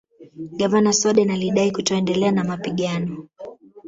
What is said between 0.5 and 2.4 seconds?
Gavana Soden alidai kutoendelea